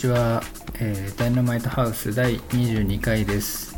[0.00, 0.42] ちは、
[0.76, 3.76] えーダイナマイトハウス第22回です、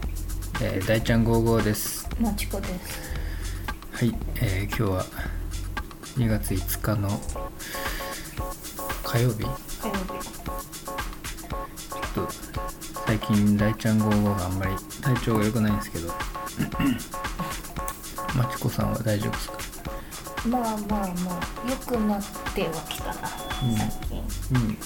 [0.62, 2.08] えー、大ちゃん55です。
[2.20, 3.00] まちこです。
[3.90, 5.04] はい、えー今日は
[6.16, 7.20] 2月5日の
[9.02, 9.38] 火曜日。
[9.40, 9.48] ちょ
[9.80, 10.00] 火曜日。
[12.06, 12.28] っと
[13.04, 16.06] 最近大ちゃん55があんまり体調が良くないんですけど。
[18.38, 19.58] まちこさんは大丈夫ですか？
[20.48, 22.22] まあまあまあ、良くなっ
[22.54, 23.12] てはきたな、
[23.64, 23.76] うん。
[23.76, 24.22] 最近。
[24.54, 24.78] うん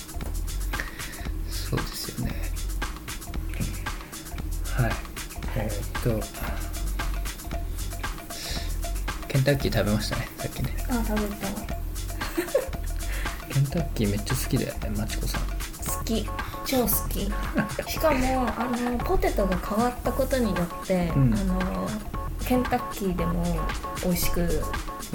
[9.47, 11.47] タッキー食べましたねさっきねあ、食べた。
[13.55, 16.29] ケンタッキーめっちゃ好きだよねまちこさん好き。
[16.67, 17.21] 超好き。
[17.91, 21.89] しかも、あの、ポテトが変わったことによって、うんあの、
[22.47, 23.45] ケンタッキーでも
[24.05, 24.45] 美味しく、う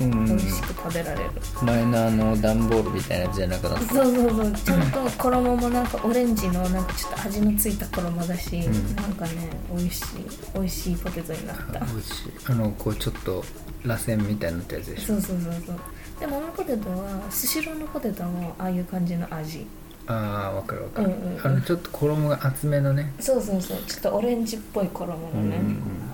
[0.05, 1.29] ん美味しく食べられる。
[1.63, 3.93] 前のあの段ボールみたいなやつじゃなくなった？
[3.93, 8.95] そうそうそう、ちゃんと衣もなんかオレンジのなんかちょっと味のついた衣だし、ん。
[8.95, 10.05] なんかね、美味しい、
[10.53, 11.79] 美味しいポテトになった。
[11.79, 13.43] 美味しいあのこうちょっと
[13.83, 15.05] 螺旋みたいになったやつでしょ？
[15.07, 15.79] そうそうそうそう。
[16.19, 19.67] でもあのポテトはスシローのポテトもああいう感じの味。
[20.07, 21.45] ああわかるわかる、うんうんうん。
[21.45, 23.13] あのちょっと衣が厚めのね。
[23.19, 23.77] そうそうそう。
[23.83, 26.10] ちょっとオレンジっぽい衣のね、うんうんうん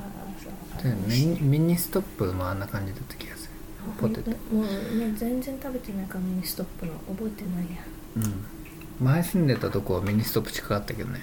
[0.83, 3.51] ミニミニストップもあんな感じだった気がする。
[3.99, 4.31] ポテト。
[4.31, 7.83] もうね全然食べてないからミニストップの覚えてないや
[8.17, 9.05] うん。
[9.05, 11.21] 前住んでたとこはミニストップ近かったけどね。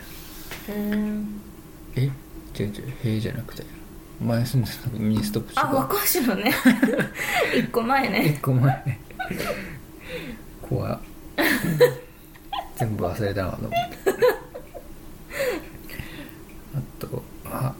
[0.68, 1.40] うん。
[1.96, 2.10] え？
[2.56, 3.64] 違う違う塀じゃなくて。
[4.20, 6.54] 前住んでたとこミニストップ近あかっ若しのね。
[7.56, 8.38] 一個前たね。
[8.38, 8.66] 1個前。
[8.86, 9.00] ね
[10.62, 10.94] 怖。
[10.94, 11.00] っ
[12.76, 13.76] 全部忘れたなと思って。
[16.76, 17.74] あとあ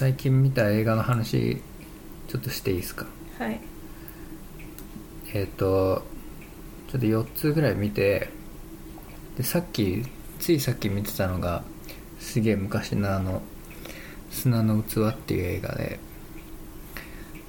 [0.00, 1.60] 最近見た映画の話
[2.26, 3.04] ちょっとしていいですか？
[3.38, 3.60] はい。
[5.34, 6.06] えっ、と
[6.90, 8.30] ちょっと4つぐらい見て
[9.36, 10.02] でさっき
[10.38, 11.64] ついさっき見てたのが
[12.18, 13.42] すげえ昔のあの
[14.32, 16.00] 「砂の器」っていう映画で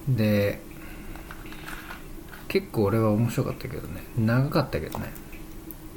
[0.10, 0.60] で
[2.50, 4.04] 結構俺は面白かったけどね。
[4.18, 5.14] 長かったけどね。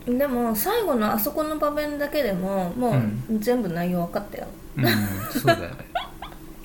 [0.06, 2.92] でも最後のあそこの場面だけでもも
[3.28, 4.84] う全部内容分かったよ、うん
[5.32, 5.93] そうだよね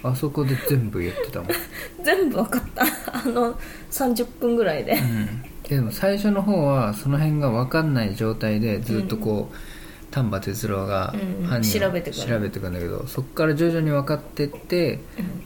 [0.03, 1.49] あそこで全部言ってたもん、
[2.03, 2.83] 全部分かった。
[2.83, 3.57] あの
[3.91, 4.93] 30分ぐらいで。
[4.93, 9.55] うん、でも最初の方はその辺が分かんない状態でずっとこう、
[10.11, 11.47] 丹波哲郎がうん。
[11.47, 12.23] 犯人を調べてくる。
[12.23, 14.99] 調べてくんだけどそこから徐々に分かってって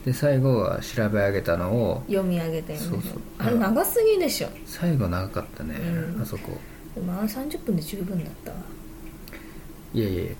[0.04, 2.78] で最後は調べ上げたのを読み上げてる。
[2.78, 3.02] そうそう。
[3.38, 4.48] あれ長すぎでしょ。
[4.64, 5.76] 最後長かったね、
[6.14, 6.22] うん。
[6.22, 6.58] あそこ。
[6.94, 8.56] でもあの30分で十分だったわ。
[9.92, 10.38] いやいやいや違うっ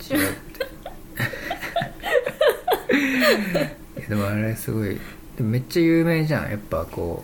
[3.57, 4.99] て でもあれすごい
[5.39, 6.51] めっちゃ有名じゃん。
[6.51, 7.23] やっぱこ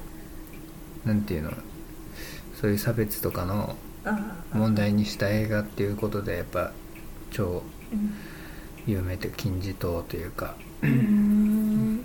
[1.05, 1.51] うなんていうの
[2.59, 6.71] そういう差別とかのあ問題にした映画っていうことでやっぱ
[7.31, 8.13] 超うん。
[8.87, 10.55] 有名というか金字塔というか。
[10.81, 12.03] うん。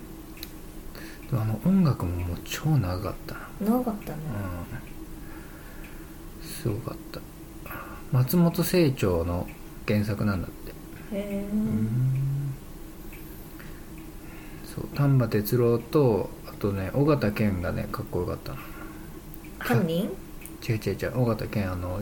[1.33, 3.41] あの音楽ももう超長かったな。
[3.60, 4.19] 長かったね。
[6.43, 6.48] うん。
[6.48, 7.21] すごかった。
[8.12, 9.48] 松本清張の
[9.88, 10.71] 原作なんだって。
[10.71, 10.75] へ
[11.12, 11.47] え
[14.77, 18.59] そう丹波哲郎とあとね尾形健がねかっこよかったな
[19.59, 20.11] 犯人？
[20.69, 22.01] 違う違う違う尾形健あの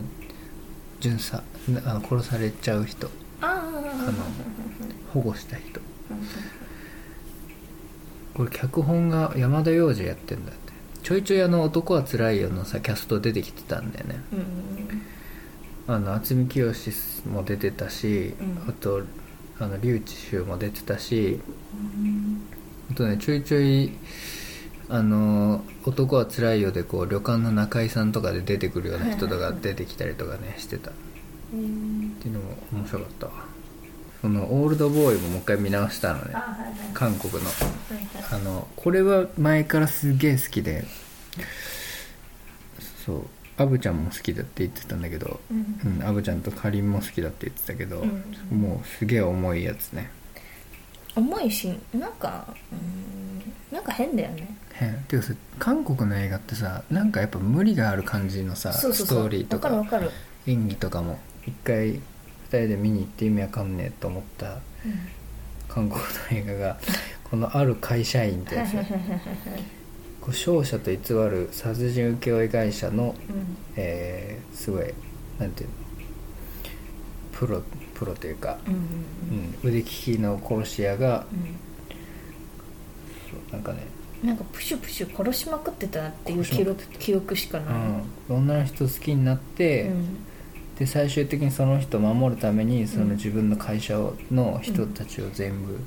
[0.99, 1.45] 巡査
[1.85, 3.09] あの殺されちゃう人。
[3.41, 4.13] あの
[5.13, 5.81] 保護した人。
[8.35, 10.73] これ脚本が山田洋次やってんだって。
[11.03, 14.21] ちょいちょいあの「男はつらいよ」のさキャスト出てきてたんだよね。
[15.87, 15.95] うん。
[15.95, 16.73] あの渥美清
[17.29, 18.65] も出てたし、うん。
[18.69, 19.03] あと
[19.59, 21.39] あの笠智秀も出てたし
[21.73, 22.43] うん
[22.91, 23.93] あとねちょいちょい
[24.89, 30.91] あの「男はつらいよ」でこう旅館の中居さんとかで出てくるような人とか出てきたりとかねしてた。
[30.91, 30.95] っ
[31.53, 32.17] うん。
[32.21, 33.33] ていうのも面白かったわ。
[34.21, 36.31] その「オールドボーイ」ももう一回見直したのね。
[36.35, 36.75] あはいはい。
[36.93, 37.39] 韓国の。
[37.41, 37.45] は
[37.91, 38.41] いはい。
[38.41, 40.85] あのこれは前からすげえ好きで。
[43.07, 43.23] そう。
[43.57, 45.41] アブちゃんも好きだって言ってたんだけど。
[45.51, 45.81] うん。
[45.99, 48.59] うんアブちゃんとかりんも好きだって言ってたけど、うん。
[48.59, 50.11] もうすげえ重いやつね
[51.17, 54.57] 重いしなんかうんなんか変だよね。
[54.73, 54.95] 変。
[55.09, 60.01] ていうかさ韓国の映画ってさなんかやっぱ無理がある感じのさストーリーとわか
[60.47, 61.19] 演技とかも。
[61.47, 62.01] 一回二
[62.49, 64.61] 人で見に行って意味わかんねえと思ったうん。
[65.69, 66.79] 韓国の映画が
[67.25, 68.73] このある会社員ってやつ。
[68.75, 68.89] ね
[70.21, 73.57] こう勝者と偽る殺人請負会社の、うん。
[73.77, 74.95] えーすごい
[75.39, 75.75] なんていうの
[77.33, 77.63] プロ
[77.95, 81.57] プロというか、うんうんうん、腕利きの殺し屋がうん。
[83.31, 83.87] そうなんかね。
[84.23, 87.75] なんかプシュプシュ殺しまくってたっていう記録記憶しかない、
[88.31, 90.17] うん、女の人好きになって、うん。
[90.79, 93.97] で最終的にその人を守るためにそのうん自分の会社
[94.33, 95.81] の人たちを全部うん。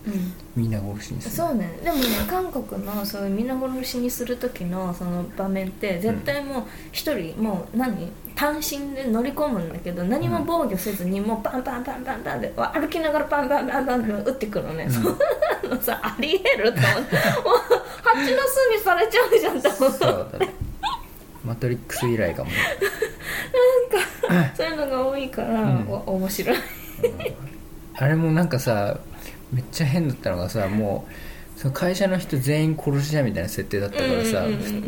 [0.55, 1.77] みんな殺しにする、そうね。
[1.83, 8.11] でもね韓国のそういう皆殺しにする時のその場面って絶対もう一人もう何？
[8.37, 17.03] 単身で乗り込むんだけど何も防御せずにもうバンバンバンバンバンで歩きながらバンバンバンバンって撃ってくるのね、うんそんなのさありえると思ってもう
[18.03, 20.49] 蜂の巣にされちゃうじゃんと思って
[21.43, 22.55] マトリックス以来かもね
[24.55, 26.57] そういうのが多いから、うんお面白い
[27.95, 28.99] あれもなんかさ
[29.51, 31.11] めっちゃ変だったのがさもう
[31.67, 34.45] その会社の人全員殺し屋みたいな設定だったからさ、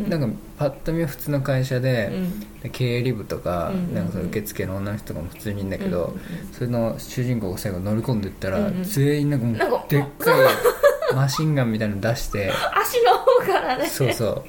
[0.08, 2.60] なんかパッと見は普通の会社で、うん。
[2.60, 6.16] で経理部とか,、なんかその受付の女の人とかも普通にいるんだけど、
[6.52, 13.86] それの主人公が最後乗り込んでいったら、全員なんかもうでっかいマシンガンみたいなの出して足の方からね。
[13.86, 14.44] そうそ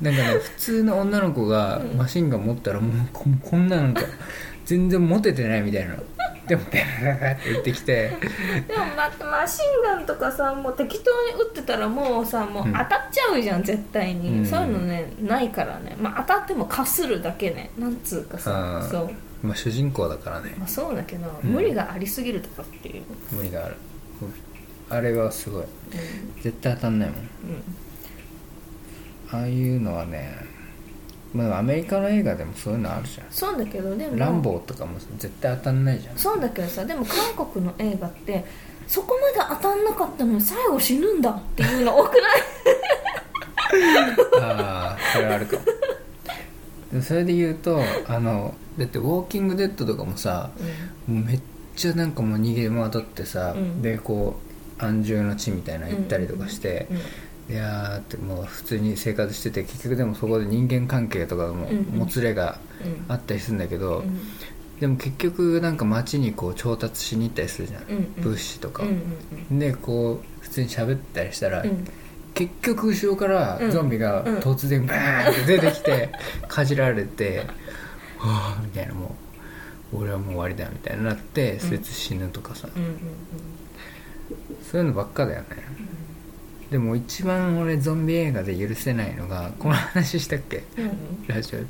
[0.00, 0.04] う。
[0.04, 4.02] なんかね普通の女の子がマシンガン持ったらもうここんななんか
[4.64, 5.96] 全然モテてないみたいな
[6.46, 8.08] でもペラペラって言ってきて。
[8.68, 12.72] でも待ってマシンガンとかさもう適当に撃ってたらもうさもううん。
[12.72, 14.46] 当たっちゃうじゃん、絶対に、うん。
[14.46, 17.70] そういうのねないからね、まあ、当たってもかするだけね。
[17.78, 19.10] なんつうかさうんそう、
[19.46, 20.54] まあ主人公だからね。
[20.58, 21.50] まあ、そうだけど、うん。
[21.50, 23.02] 無理がありすぎるとかっていう、
[23.32, 23.76] 無理がある。
[24.90, 25.64] あれはすごい。
[26.42, 27.18] 絶対当たんないもん。
[27.18, 27.28] うん。
[29.32, 30.36] ああいうのはね
[31.34, 33.26] まあアメリカの映画でもそういうのあるじゃん。
[33.30, 36.16] そうだけどでもランボーとかも絶対当たんないじゃん。
[36.16, 38.44] そうだけどさでも韓国の映画って
[38.86, 42.22] そこまで当たんなかったのに最後死ぬんだっていうの多くない？
[44.42, 45.62] ああそれはあるかも。
[45.64, 45.72] で
[46.98, 50.50] もそれで言うとあのだって「ウォーキングデッド」とかもさ
[51.06, 51.40] もうめっ
[51.74, 53.80] ちゃなんかもう逃げ回ってさ、うん。
[53.80, 54.36] でこ
[54.78, 56.98] う安住の地みたいなの行ったりとかして、うん
[57.50, 63.04] いやーってもう普通に生活してて結局でもそこで人間関係とかももつれがうん。
[63.08, 64.18] あったりするんだけど、うん。
[64.80, 68.22] でも結局なんか街にこう調達しに行ったりするじゃん、うんうん。
[68.22, 68.82] 物資とか。
[68.82, 69.02] を、うん
[69.50, 69.58] うん。
[69.58, 71.86] でこう普通に喋ったりしたら、うん。
[72.34, 73.70] 結局後ろからうん。
[73.70, 74.38] ゾンビがうん。
[74.38, 76.10] 突然バーンって出てきて
[76.48, 77.46] かじられて
[78.18, 79.16] はあみたいなも
[79.92, 82.66] う俺はもう終わりだみたいになってそいつ死ぬとかさ、
[84.70, 85.46] そういうのばっかだよね、
[86.72, 90.64] でも一番俺ゾンビ映画で許せないのがこの話したっけ？
[90.78, 90.84] うん。
[90.84, 90.92] うん
[91.28, 91.60] ラジオ。
[91.60, 91.66] で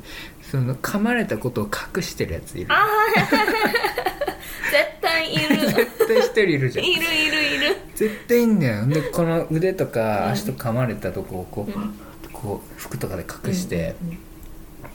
[0.49, 2.67] その噛まれたことを隠してるやついる。
[2.71, 2.87] ああ
[4.71, 5.67] 絶対いる。
[5.67, 6.85] 絶対一人いるじゃん。
[6.85, 7.77] いるいるいる。
[7.95, 8.87] 絶対いいんだよ。
[8.87, 11.93] でこの腕とか足と噛まれたとこをこう,、うん。
[12.31, 14.17] こう服とかで隠して、うん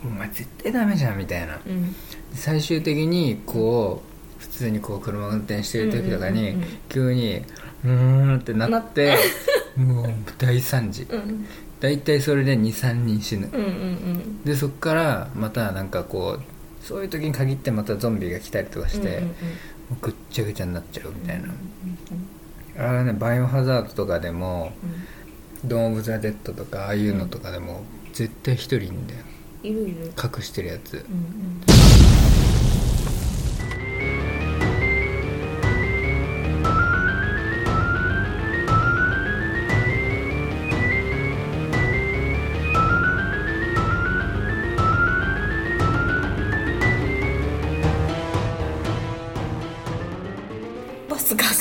[0.05, 1.58] お前絶対ダメじゃんみたいな。
[1.66, 1.94] うんうん。
[2.32, 4.02] 最終的にこ
[4.38, 6.69] う普通にこう車運転してる時とかにうんうんうんうん。
[6.88, 7.43] 急に
[7.85, 9.17] うーんってなって
[9.77, 10.07] もう
[10.39, 11.07] 大惨事。
[11.11, 11.47] うん。
[11.81, 13.49] 大体それで23人死ぬ。
[13.53, 14.45] うんうんうん。
[14.45, 19.33] でそっからまたなんかこうそういう時に限ってまたゾンビが来たりとかして、うんうんうん。
[20.01, 21.53] ぐっちゃぐちゃになっちゃうみたいな、うん
[22.81, 24.73] あれねバイオハザードとかでも
[25.65, 25.69] うん。
[25.69, 27.83] ドーム・オブ・ザ・デッドとかああいうのとかでも
[28.13, 29.20] 絶対一人いるんだよ。
[29.65, 30.13] いるいる。
[30.17, 30.94] 隠してるやつ。
[30.94, 32.07] うんうん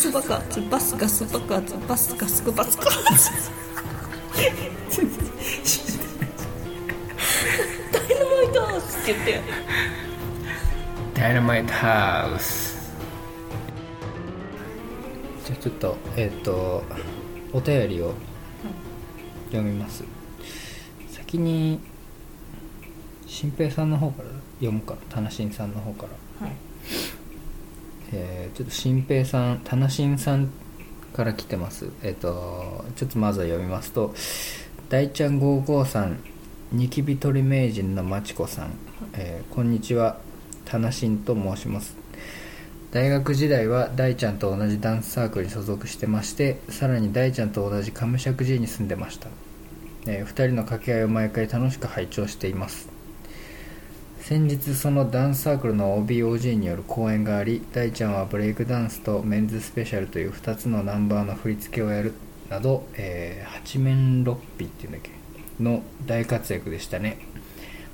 [0.08, 2.82] スガス爆発バスガス爆発バスガス爆発
[7.92, 9.42] ダイナマイトハウスって言って。
[11.14, 12.78] ダイナマイトハウス。
[15.46, 16.84] じゃあちょっとえっ、と
[17.52, 18.14] お便りを
[19.48, 20.06] 読みます。
[21.10, 21.82] 先に
[23.26, 24.96] 新平さんの方から読むか。
[25.10, 26.08] タナシンさんの方か
[26.40, 26.48] ら。
[26.48, 26.67] はい。
[28.14, 30.50] えーちょっと新平さんタナシンさん
[31.14, 31.90] から来てます。
[32.04, 34.14] えっ、とちょっとまずは読みますと
[34.90, 36.20] 大ちゃん55さん
[36.72, 38.72] ニキビ取り名人のまちこさん、
[39.14, 40.18] えーこんにちは。
[40.66, 41.96] タナシンと申します。
[42.92, 49.28] 大学時代は大ちゃんと同じダンスサークルに所属してましてさらに大ちゃんと同じカムシャク寺に住んでました、
[50.08, 52.97] え2人の掛け合いを毎回楽しく拝聴しています。
[54.28, 62.12] 先日そのダンスサークルの OBOG による講演があり大ちゃんはブレイクダンスとメンズスペシャルという2つのナンバーの振り付けをやる
[62.50, 65.12] など、えー八面六臂っていうんだっけ
[65.64, 67.20] の大活躍でしたね。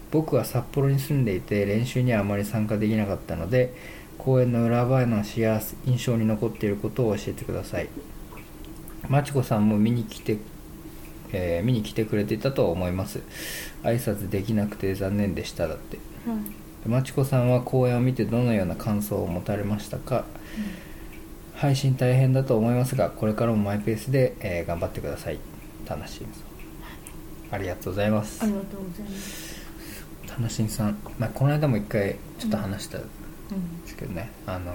[0.10, 3.72] 僕は札幌に住んでいて練習にはあまり参加できなかったので
[4.18, 7.90] 公演の裏話や印象に残っていることを教えてください。
[9.08, 10.40] まちこさんも見に来て
[11.32, 13.20] えー見に来てくれていたと思います。
[13.84, 16.13] 挨拶できなくて残念でしただって。
[16.86, 20.26] まちこさんは公演を見てどのような感想を持たれましたか、
[21.56, 25.40] 配信大変だと思いますがこれからもマイペースで、えー頑張ってください。
[25.88, 26.28] 楽しんさん
[27.52, 28.44] ありがとうございます。
[28.44, 29.62] ありがとうございます。
[30.28, 33.08] 楽しんさん、まあ、この間も一回ちょっと話したんで
[33.52, 33.88] うん。
[33.88, 34.74] すけどね、あの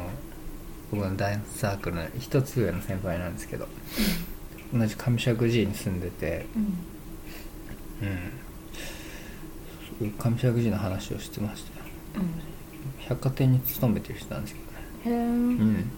[0.90, 3.66] 僕のダンスサークルの一つ上の先輩なんですけど
[4.72, 6.46] 同じ上石寺に住んでて
[8.02, 8.30] うん
[10.00, 11.84] うん上石寺の話をしてましたよ
[13.08, 14.78] 百貨店に勤めてる人なんですけどね。
[15.06, 15.90] うんへえうん。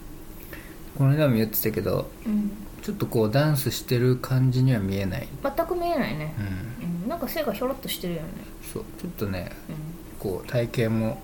[0.97, 2.51] この間も言ってたけどうん。
[2.81, 5.27] ちょっとこうダンスしてる感じには見えない。
[5.43, 6.33] 全く見えないね。
[6.81, 7.03] うん。
[7.03, 7.09] うん。
[7.09, 8.27] なんか背がひょろっとしてるよね。
[8.73, 9.73] そうちょっとねう
[10.21, 11.21] こう体型も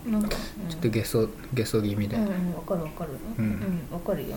[0.69, 3.12] ちょっとゲソゲソ気味で、うんうんわかるわかる。
[3.39, 4.36] ううんんわかるよ。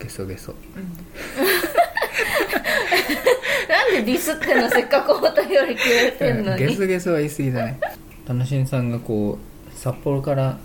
[0.00, 0.54] ゲソゲソ
[4.06, 7.80] ディスってんのせっかくお便りくれてんのゲにソゲソは言い過ぎだね。
[8.24, 10.58] 楽しんさんがこう札幌から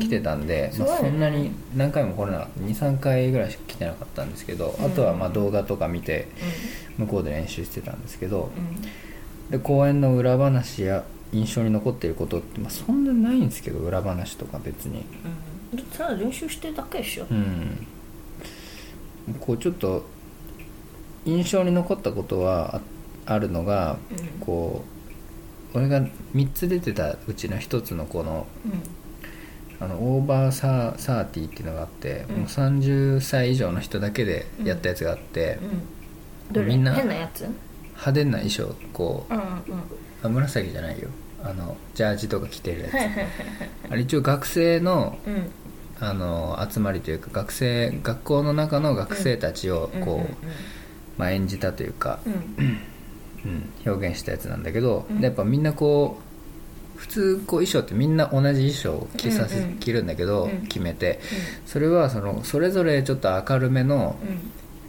[0.00, 1.10] 来てたんで、まあ、うんすごいね。
[1.10, 2.60] そんなに何回も来れなかった。
[2.62, 4.86] 23回ぐらいしか来てなかったんですけど、うん。
[4.86, 6.28] あとはまあ動画とか見て
[6.96, 9.50] 向こうで練習してたんですけどうん。
[9.50, 15.04] で公演の裏話や印象に残っていることって、まあ、そんなにないんですけど裏話とか別に。
[15.72, 15.82] うん。
[15.94, 17.26] ただ練習してるだけでしょ。
[17.30, 17.86] うん。
[19.40, 20.06] こうちょっと
[21.24, 22.76] 印象に残ったことは
[23.26, 24.28] ああるのがうん。
[24.40, 24.84] こ
[25.74, 26.00] う俺が
[26.34, 28.82] 3つ出てたうちの1つのこのうん。
[29.80, 32.36] あのオーバーサーサーティーっていうのがあって、うん。
[32.38, 35.58] もう30歳以上の人だけでやったやつがあって、
[36.52, 39.46] みんな派手な衣装こううんうん。
[40.24, 41.08] あ紫じゃないよ。
[41.44, 42.92] あのジャージとか着てるやつ。
[43.90, 45.50] あれ一応学生のうん。
[46.00, 50.46] あの集まりというか学生学校の中の学生たちをこう、
[51.18, 52.32] まあ、演じたというか、うん。
[52.32, 52.36] う
[52.68, 52.78] ん
[53.44, 55.20] うん、表現したやつなんだけど、うん。
[55.20, 56.18] でやっぱみんなこ
[56.96, 59.78] う普通こう衣装ってみんな同じ衣装を着させ、うんうん。
[59.78, 60.66] 着るんだけど、うん。
[60.66, 61.20] 決めて。
[61.66, 64.16] それはそのそれぞれちょっと明るめの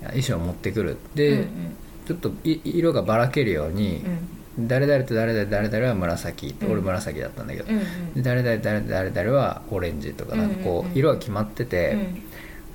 [0.02, 0.08] うん。
[0.08, 0.92] 衣装を持ってくる。
[0.92, 1.48] うんで、うん。
[2.08, 4.04] ちょっとい色がばらけるように、
[4.62, 6.72] 誰々と誰々誰々は紫、うん。
[6.72, 8.14] 俺紫だったんだけど、うんうん。
[8.16, 10.92] で誰々誰々誰々はオレンジとかなんかこうんうんうん。
[10.96, 11.98] う色が決まってて、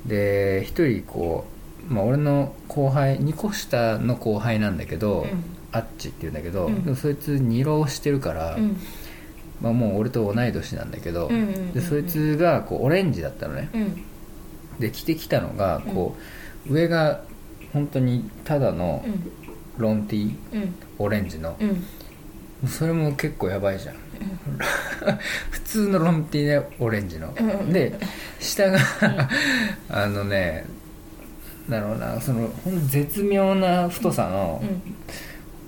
[0.07, 1.54] で一人こう、
[1.89, 5.45] まあ、俺の後輩2個下の後輩なんだけど、うん。
[5.73, 6.85] アッチって言うんだけど、うん。
[6.85, 8.77] でもそいつ二浪してるから、うん。
[9.61, 11.73] まあ、もう俺と同い年なんだけど、うんうんうんうん。
[11.73, 13.69] でそいつがこうオレンジだったのね。
[13.75, 14.05] うん。
[14.79, 16.17] で着てきたのがこ
[16.69, 17.23] う、上が
[17.73, 19.31] 本当にただのうん。
[19.77, 20.75] ロンティーうん。
[20.99, 22.69] オレンジの、うん。
[22.69, 23.97] それも結構やばいじゃん。
[25.51, 27.99] 普通のロンティーでオレンジの、うんで
[28.39, 28.79] 下が
[29.91, 30.65] あのね
[31.69, 34.63] だろうなそのほんと絶妙な太さの、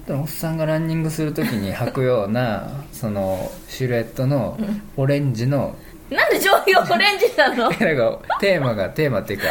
[0.08, 4.58] おっさんがランニングするときに履くような そのシルエットの
[4.96, 5.74] オレンジの、
[6.10, 7.70] なんで上位オレンジなの？
[7.70, 9.46] なんかテーマがテーマっていうか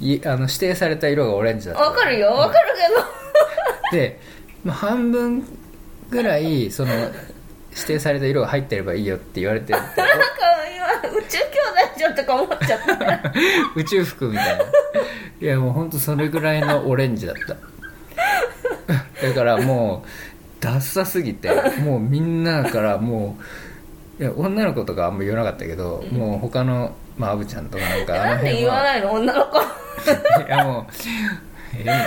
[0.00, 1.82] いあの指定された色がオレンジだった。
[1.82, 2.68] わかるよわかる
[3.90, 4.20] けで、
[4.64, 5.44] まあ、半分
[6.10, 6.92] ぐらいその
[7.70, 9.72] 指定された色が入ってればいいよって言われてて。
[9.72, 9.96] ど なんか
[11.02, 13.32] 今宇宙兄弟じゃんとか思っちゃった。
[13.74, 14.64] 宇宙服みたいな
[15.42, 17.56] いやもうほんとそれぐらいのオレンジだった。
[19.26, 20.08] だからもう
[20.62, 21.50] ダッサすぎて
[21.84, 23.36] もうみんなからも
[24.20, 29.12] ういや女の子とかあんま言わなかったけど、もう他のまあアブちゃんとかなんかなんで言わいないの？
[29.14, 29.58] 女の子。
[30.46, 30.86] いやもう
[31.74, 32.04] えみたいな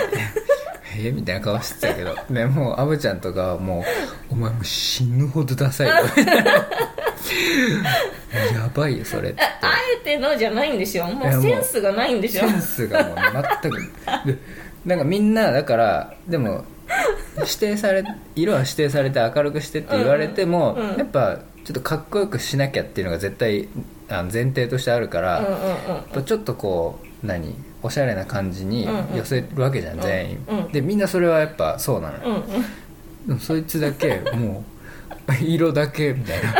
[0.98, 3.82] えみたいな顔してたけど ねもうアブちゃんとかはもう
[4.32, 5.94] 「お前もう死ぬほどダサいよ」
[8.54, 9.42] やばいよそれって。
[9.42, 11.06] あえてのじゃないんでしょ。
[11.06, 12.42] もううセンスがないんでしょ。
[12.42, 13.16] センスがもう
[13.62, 13.92] 全く
[14.26, 14.38] で
[14.84, 16.64] なんかみんなだからでも
[17.38, 23.68] 指定され色は指定されて明るくしてって言われても、うんうんやっぱちょっとかっこよくしなきゃっていうのが絶対
[24.08, 25.52] あの前提としてあるから、うんうん
[26.14, 27.56] うんちょっとこう何？
[27.86, 29.16] おしゃれな感じにうんうん。
[29.16, 30.58] 寄せるわけじゃん、全員、うん。
[30.58, 32.14] うんでみんなそれはやっぱそうなの。
[32.14, 32.62] よ、うんうん。
[33.26, 34.64] でもそいつだけも
[35.28, 36.54] う 色だけみたいな。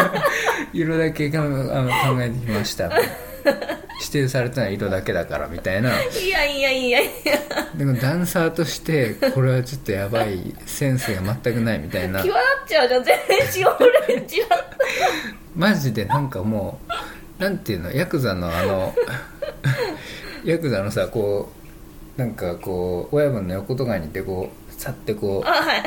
[0.72, 2.90] 色だけがあの考えてきました。
[4.00, 5.90] 指定されたのは色だけだからみたいな。
[5.90, 7.10] いやいやいやいや。
[7.76, 12.22] でもダンサーとしてこれはちょっとやばいセンスが全くないみたいな。
[12.22, 13.18] 際立っちゃうじゃん全
[13.52, 13.66] 然。
[13.66, 13.78] オ
[14.08, 14.26] レン
[15.56, 16.80] マジでなんかも
[17.38, 18.94] うなんていうのヤクザのあの
[20.44, 21.50] ヤクザのさこ
[22.16, 25.82] うなんかこう親分の横とかにいてこうさってこうあはい。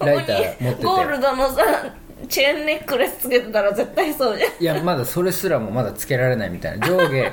[0.00, 0.84] ライター持ってて。
[0.84, 1.62] ゴールドのさ
[2.28, 4.50] チェーンネックレスつけてたら絶対そうじゃん。
[4.62, 6.86] いやまだそれすらもまだつけられないみたいな。
[6.86, 7.32] 上下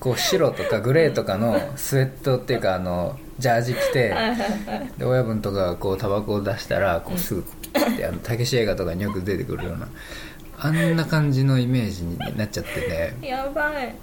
[0.00, 4.14] こう白とかグレーとかのスウェットっていうかあのジャージ着て
[4.96, 9.88] で親分とかがこうタバコを出したらこうすぐピッてあのたけし映画とかによく出てくるような
[10.56, 12.80] あんな感じのイメージになっちゃって
[13.20, 13.94] ねやばい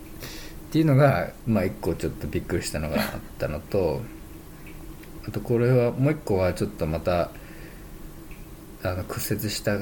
[0.76, 3.02] っていうのがまあ一個ちょっとびっくりしたのがあっ
[3.40, 4.02] たのと
[5.26, 7.32] あとこれはもう一個はちょっとまた
[8.84, 9.78] あの屈折した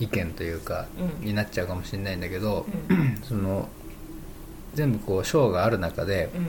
[0.00, 1.24] 意見というか、うん。
[1.24, 3.16] になっちゃうかもしれないんだけど、うん。
[3.22, 3.68] その
[4.74, 6.48] 全部こう賞がある中でうん。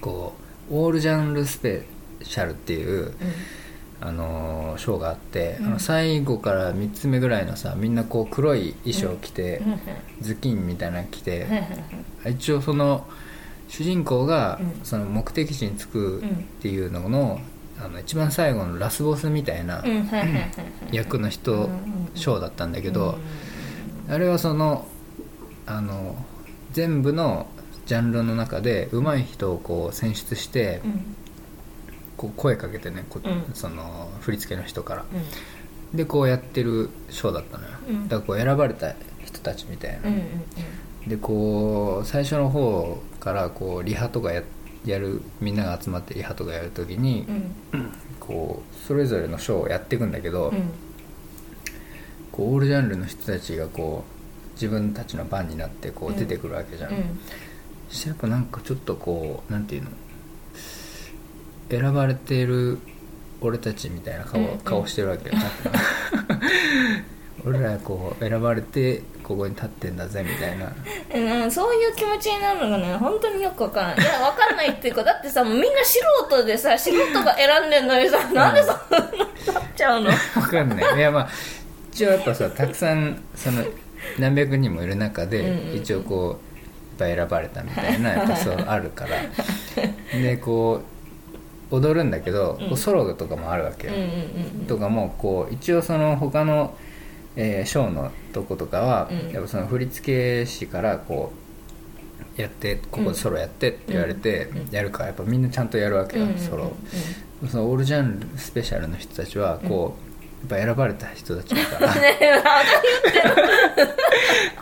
[0.00, 0.32] こ
[0.70, 1.84] うオールジャンルスペ
[2.22, 3.12] シャルっていう
[4.00, 5.80] うんあのー賞があって、うん。
[5.80, 9.80] 最後から3つ目ぐらいのさみんなこう黒い衣装着て、うん。
[10.20, 11.66] ズキンみたいなの着て、はいはいは
[12.30, 13.06] い一応その
[13.68, 14.84] 主人公がうん。
[14.84, 17.40] その目的地に着くうんっていうのの,、
[17.80, 19.84] あの一番最後のラスボスみたいな
[20.92, 22.10] 役の人うんうんうん。
[22.14, 23.18] 賞だったんだけど、
[24.08, 24.14] うん。
[24.14, 24.86] あれはその
[25.66, 26.16] あの
[26.72, 27.46] 全部の
[27.86, 31.16] ジャンルの中で上手い人をこう選出して、うん
[32.18, 33.54] こう声かけてねこうん。
[33.54, 35.04] その振り付けの人から。
[35.10, 35.96] うん。
[35.96, 38.08] でこうやってるショーだったのよ、うん。
[38.08, 38.94] だからこう選ばれた
[39.24, 40.22] 人たちみたいな、うんうん
[41.06, 44.42] でこう最初の方からこうリハとかや
[44.84, 47.24] やるみんなが集まってリハとかやるときに、
[47.72, 47.92] うん。
[48.20, 50.70] こうそれぞれのショーをやっていくんだけど、うん。
[52.30, 57.20] こうオールジャンルの人たちがこう自分たちの番になってこう出てくるわけじゃん、うん。
[57.88, 59.90] そしてやっぱなんかちょっとこうなんていうの？
[61.70, 62.78] 選ばれている
[63.40, 64.58] 俺たちみたいな顔,、うんうん。
[64.58, 65.34] 顔してるわけよ。
[67.46, 70.72] 俺らこう選ばれてここに立ってんだぜみたいな。
[71.42, 74.04] うん、そういう気持ちになるのがね本当によくわからない。
[74.04, 80.10] いやわかんないっていうかだってさもうみんな素人でさ素人が選んでんのにさなんでそんなになっちゃうの？
[80.10, 80.16] わ
[80.50, 80.98] かんない。
[80.98, 81.28] いやまあ
[81.92, 83.62] 一応やっぱさたくさんその
[84.18, 85.76] 何百人もいる中で、うんうん。
[85.76, 86.56] 一応こうい
[86.96, 89.10] っぱい選ばれたみたいなやっぱそうあるから。
[90.12, 90.97] でこう
[91.70, 93.90] 踊るんだけど、こうソロとかもあるわけ
[94.66, 96.74] とかもこう一応その他の、
[97.36, 99.30] えーショーのとことかは、うん。
[99.32, 101.32] やっぱその振付師からこ
[102.36, 104.74] うやってここでソロやってって言われてうん。
[104.74, 106.72] やるからやっぱみんなちゃんとやるわけよ、ソロ。
[107.48, 109.96] そのオールジャンルスペシャルの人たちはこ
[110.50, 111.94] う、やっぱ選ばれた人たちだから。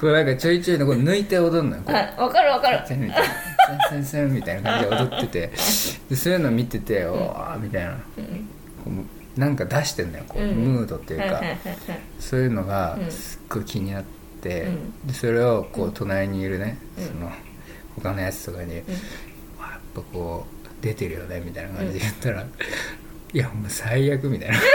[0.00, 1.94] こうなんかちょいちょいのこう抜いて踊るのよこう。
[1.94, 2.80] はいわかるわかる
[3.66, 5.50] 先生みたいな先生みたいな感じで踊ってて
[6.10, 7.92] でそういうの見てておーみたいな。
[7.92, 7.98] う
[9.36, 10.54] なんか出してんだよこう、うん。
[10.54, 11.42] ムードっていうか、
[12.18, 13.10] そういうのがうん。
[13.10, 14.04] すっごい気になっ
[14.40, 15.06] て、うん。
[15.06, 17.06] でそれをこう隣にいるね、うん。
[17.06, 17.30] その
[17.96, 18.82] 他のやつとかに、わやっ
[19.94, 22.46] ぱこう出てるよねみたいな感じで言ったら、
[23.32, 24.56] いやもう最悪みたいな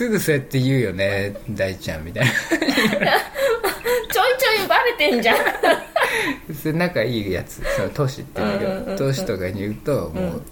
[0.00, 2.30] すぐそうやって言うよね大ちゃんみたいな。
[2.32, 5.36] ちょいちょいバレてんじゃん。
[6.54, 10.42] それ仲いいやつそのトシって言うけどトシとかに言うともう、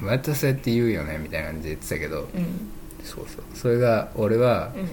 [0.00, 2.70] またそうやって言うよねみたいな感じで言ってたけど、うん。
[3.04, 3.44] そうそう。
[3.54, 4.88] それが俺は、うん。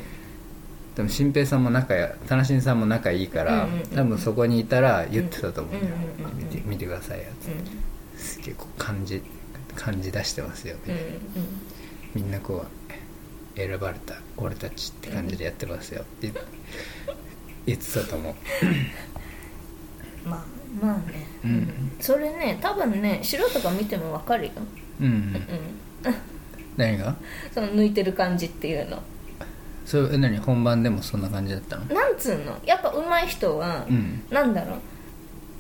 [0.97, 3.86] 多分新平さんも仲や田中さんも仲いいから、うんうんうん。
[3.95, 6.43] 多分そこにいたら言ってたと思うんだよ、うんうんうんうん。
[6.43, 7.50] 見て見てくださいよって。
[8.19, 9.24] すげえこう感じ
[9.74, 10.97] 感じ出してますよ、うんうん。
[12.13, 12.81] みんなこう
[13.56, 16.02] 選ばれた俺たちって感じでやってますよ。
[16.02, 16.32] って
[17.66, 18.34] 言ってたと思う？
[20.28, 20.46] まあ
[20.86, 21.28] まあね。
[21.44, 21.92] うん。
[22.00, 24.52] それね多分ね素人が見てもわかるよ。
[25.00, 25.18] うん、うん、う
[26.10, 26.16] ん
[26.78, 27.16] 何が？
[27.54, 29.02] その抜いてる感じっていうの。
[29.86, 30.38] それえ何？
[30.38, 31.86] 本番でもそんな感じだったの？
[31.86, 32.58] なんつうの？
[32.66, 34.24] やっぱ上手い人は、うん。
[34.30, 34.78] なんだろ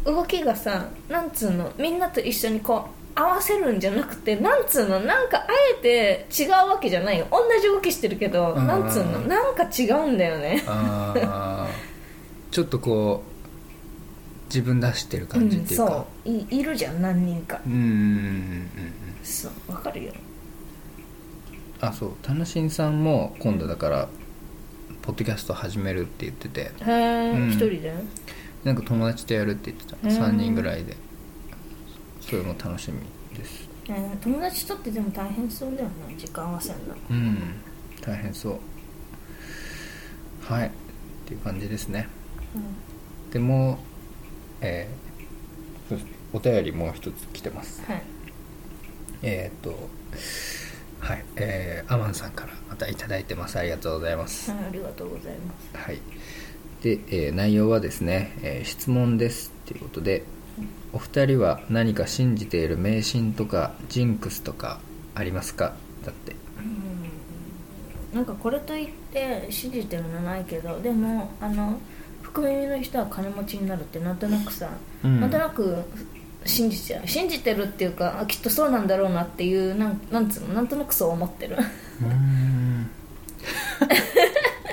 [0.05, 0.15] う？
[0.15, 1.71] 動きがさなんつうの？
[1.77, 5.47] みんなと一緒にこう合わせるんじゃなくてなんつうのなんかあ
[5.79, 7.27] えて違うわけじゃないよ。
[7.31, 8.67] 同じ動きしてるけどうん。
[8.67, 10.63] なんつうのなんか違うんだよね。
[12.51, 13.31] ちょっとこう
[14.47, 15.85] 自分出してる感じっていうか。
[15.85, 16.29] ん、そう。
[16.29, 17.59] いいるじゃん何人か。
[17.65, 18.71] うんうんうんうん。
[19.23, 20.13] そうわかるよ。
[21.79, 22.11] あそう。
[22.21, 24.09] 田無さんも今度だから
[25.01, 26.61] ポッドキャスト始めるって言ってて。
[26.61, 27.49] へえうん。
[27.49, 27.93] 一人で？
[28.63, 29.95] なんか友達とやるって言ってた。
[30.07, 30.95] へー3人ぐらいで
[32.21, 32.99] それも楽しみ
[33.37, 33.69] です。
[33.89, 37.37] えー友達とってでも大変そうだよね時間合わせるのうん
[38.01, 38.59] 大変そう。
[40.53, 40.71] はいっ
[41.27, 42.07] ていう感じですね。
[43.31, 43.79] でも
[44.61, 47.81] えーそうお便りもう一つ来てます。
[47.85, 48.03] はい。
[49.23, 49.89] えーっと
[50.99, 53.57] はいえーアマンさんからまたいただいてます。
[53.57, 54.51] ありがとうございます。
[54.51, 55.77] はいありがとうございます。
[55.77, 55.99] はい。
[56.83, 60.23] で、えー内容はですね、えー質問ですっていうことで
[60.93, 64.79] お二人は何か信じている迷信とかジンクスとか
[65.15, 65.73] ありますか？
[66.05, 66.35] だって。
[68.13, 71.79] なんかこれといって信じてるのないけどでもあの
[72.21, 74.69] 福耳の人は金持ちになるってなんとなくさ、
[75.03, 75.21] うん。
[75.21, 75.77] なんとなく
[76.45, 77.07] 信じちゃう。
[77.07, 80.55] 信じてるっていうかあきっとそうなんだろうなっていうなんなんつうの？
[80.55, 81.55] なんとなくそう思ってる。
[81.55, 82.89] うーん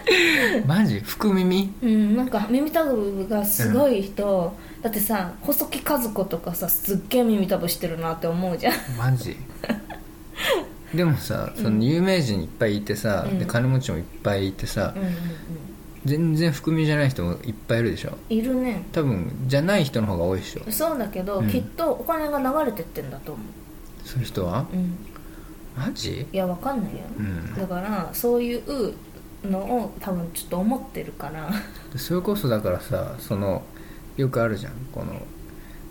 [0.66, 1.00] マジ？
[1.00, 1.72] 福耳？
[1.82, 8.74] うんなんか耳たぶがすごい人、だってさ細木和子とかさすっげえ耳たぶしてるなって思うじゃん。
[8.96, 9.36] マジ？
[10.94, 13.38] でもさその有名人いっぱいいてさ、うん。
[13.38, 15.14] で金持ちもいっぱいいてさ、うんうんうん。
[16.04, 18.12] 全然福耳じゃない人もいっぱいいるでしょ？
[18.30, 18.84] いるね。
[18.92, 20.62] 多分じゃない人の方が多いでしょ。
[20.70, 21.50] そうだけど、うん。
[21.50, 23.42] きっとお金が流れてってんだと思
[24.04, 24.66] そういう人は？
[24.72, 24.96] ううん。
[25.76, 26.26] マジ？
[26.32, 27.54] いやわかんないよ、うん。
[27.54, 28.94] だからそういう
[29.44, 31.50] のを多分ちょっと思ってるから。
[31.96, 33.62] それこそだからさその
[34.16, 34.72] よくあるじゃん。
[34.92, 35.14] この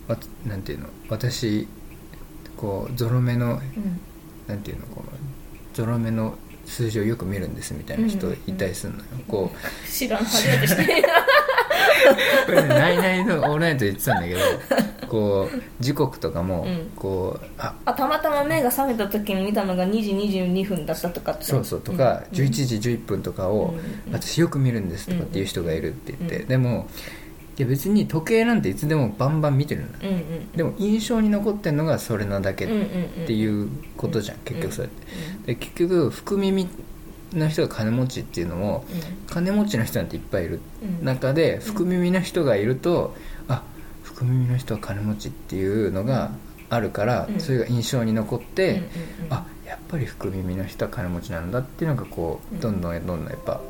[0.06, 0.88] わなんていうの？
[1.08, 1.66] 私
[2.56, 4.00] こうゾロ目のうん。
[4.46, 4.86] なんていうの？
[4.86, 5.08] この
[5.74, 6.36] ゾロ目の
[6.68, 9.50] 数字をよく見るんですみたいな人うんうんいたりするのよ、こ
[9.90, 10.86] 知らん初めて知ってう
[12.46, 14.40] これねナイナイのオールナイトで言ってたんだけど
[15.08, 16.90] こう時刻とかもうん。
[16.94, 21.44] こう、ああたまたま目が覚めた時に見たのが2時22分だったとかって。
[21.44, 22.38] そうそうとか、うん。
[22.38, 26.48] 11時11分とかを、うん私よく見るんですとかっていう人がいるって言って、うん。
[26.48, 26.88] でも
[27.58, 30.52] いや別に時計なんていつでもバンバン見てるんだうんうん。
[30.52, 35.06] でも印象に残ってるのがそれなだけっうんうんうんていうことじゃん、結局それって、
[35.46, 36.68] で結局福耳
[37.32, 38.84] の人が金持ちっていうのも
[39.26, 40.60] 金持ちの人なんていっぱいいる。
[40.82, 41.04] うん。
[41.04, 43.16] 中で福耳の人がいると、
[43.48, 43.64] あ
[44.04, 46.30] 福耳の人は金持ちっていうのが
[46.70, 47.40] あるから、うん。
[47.40, 48.86] それが印象に残って、うんうんうん。
[49.30, 52.58] あやっぱり福耳の人は金持ちなんだっていうのがこうん。
[52.58, 53.60] うどんどんどんどんやっぱ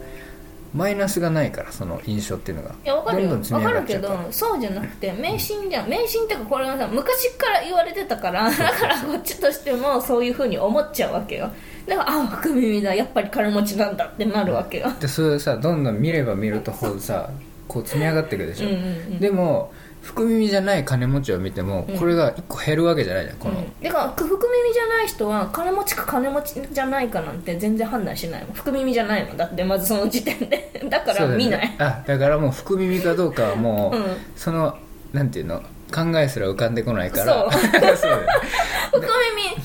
[0.75, 2.75] マイナスがないからその印象っていうのが。
[2.85, 3.31] いやわかるよ。
[3.31, 5.89] わかるけどそうじゃなくて迷信じゃん。
[5.89, 11.51] 迷信ってかこれはさ昔から言われてたからだからこっちとしてもそういうふうに思っちゃうわけよ。
[11.87, 12.95] だからあ福耳だ。
[12.95, 14.93] やっぱり金持ちなんだってなるわけよ。
[15.01, 17.31] でそれさどんどん見れば見るとほどさ
[17.67, 19.21] こう積み上がっていくでしょ、うんうんうん。
[19.21, 19.73] でも
[20.09, 21.99] 福耳じゃない金持ちを見てもうん。
[21.99, 24.39] これが1個減るわけじゃないじゃんこの、うん、だから福耳
[24.73, 28.53] じゃない人は金持ちか金持ちじゃないかなんて全然判断しないもん。
[28.55, 30.71] 福耳じゃないもんだってまずその時点で。
[30.89, 31.37] だからだよね。
[31.37, 31.75] 見ない。
[31.79, 34.05] あだからもう福耳かどうかはもう、うん。
[34.37, 34.77] その
[35.13, 35.63] なんていうの？
[35.91, 37.25] 考えすら浮かんでこないから。
[37.25, 37.53] そう。
[37.53, 37.97] そうだよ
[38.93, 39.01] 福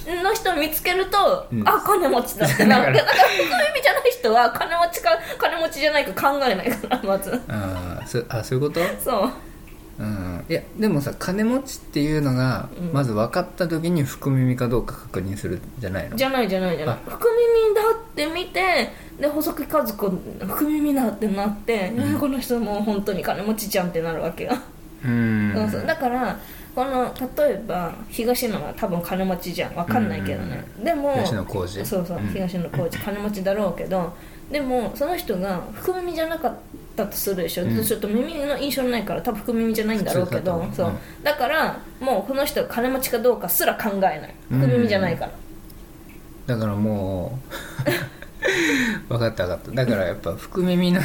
[0.06, 1.68] 耳の人見つけると、うん。
[1.68, 2.94] あ金持ちだってなる。
[2.96, 3.14] だから。
[3.14, 7.42] だから福耳じゃない人は金持ちか金持ちじゃないか考えないからまず。
[7.50, 8.80] あーそあそういうこと？
[9.04, 9.32] そう
[10.00, 10.46] うん。
[10.50, 12.94] いやでもさ金持ちっていうのがうん。
[12.94, 16.16] まず分かった時に福耳かどうか確認するんじゃないの？
[16.16, 16.96] じゃないじゃないじゃない。
[16.96, 17.00] あ。
[17.10, 20.10] 福耳だって見てで細木和子
[20.48, 22.16] 福耳だってなって、うん。
[22.16, 24.54] えこの人もう本当に金持ちじゃんってなるわけよ、
[25.06, 25.54] うん。
[25.86, 26.40] だから
[26.74, 29.76] この例えば東野は多分金持ちじゃん。
[29.76, 31.86] わかんないけどね、でも東野幸治。
[31.86, 32.28] そうそう、うん。
[32.30, 34.12] 東野幸治金持ちだろうけど
[34.52, 36.58] でもその人が福耳じゃなかった
[36.96, 37.84] とするでしょ、うん。
[37.84, 40.94] ちょっと耳の印象ないから多分福耳じゃないんだろうけどそう。
[41.24, 44.36] だからもうこの人が金持ちかどうかすら考えない。
[44.52, 44.60] うん。
[44.60, 45.32] 福耳じゃないから、
[46.48, 47.40] だからも
[49.10, 49.72] う 分かった分かった。
[49.72, 51.02] だからやっぱ福耳な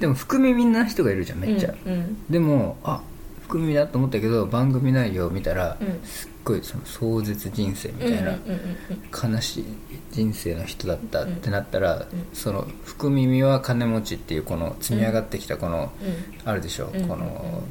[0.00, 2.16] でも福耳な人がいるじゃんめっちゃ、うんうん。
[2.28, 3.00] でもあ
[3.44, 6.00] 福耳だと思ったけど番組内容を見たら、うん。
[6.04, 8.38] すっごいその壮絶人生みたいな、
[9.34, 9.64] 悲しい
[10.10, 16.48] 人生の人だったってなったら、んその福耳は金持ちっていうこの積み上がってきたこの、うん。
[16.48, 17.62] あるでしょ、うんこの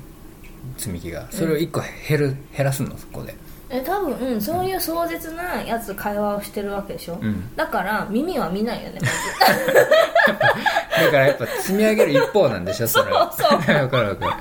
[0.77, 1.27] 積み木が。
[1.31, 3.35] それを一個減る減らすのそこで。
[3.69, 7.55] え多分、うん、そういう壮絶なやつ会話をしてるわけでしょ、うん。
[7.55, 8.99] だから耳は見ないよね。
[9.01, 9.07] ま
[11.05, 13.11] だからやっぱ積み上げる一方なんでしょそれ。
[13.11, 13.59] はそう。
[13.61, 14.33] 分かる分かる。